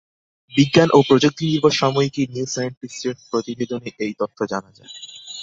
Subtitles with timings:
[0.53, 4.91] বিজ্ঞান ও প্রযুক্তিনির্ভর সাময়িকী নিউ সায়েন্টিস্টের প্রতিবেদনে এই তথ্য জানা যায়।